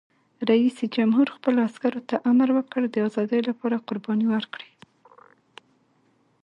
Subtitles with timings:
[0.49, 4.71] رئیس جمهور خپلو عسکرو ته امر وکړ؛ د ازادۍ لپاره قرباني ورکړئ!